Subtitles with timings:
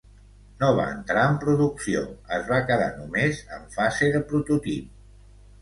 [0.61, 2.01] No va entrar en producció,
[2.39, 4.93] es va quedar només en fase de prototip.